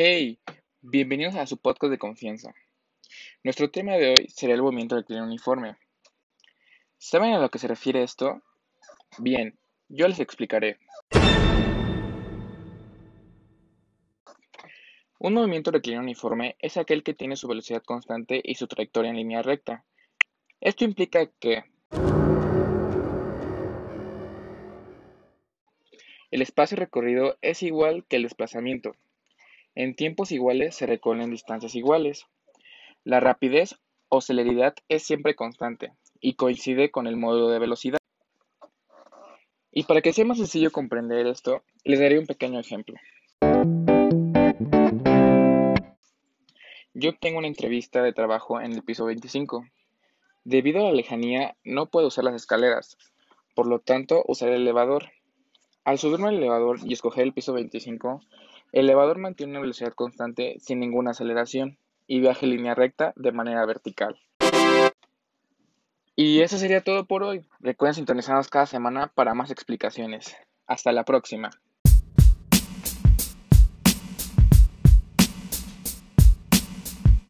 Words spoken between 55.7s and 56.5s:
Al subirme al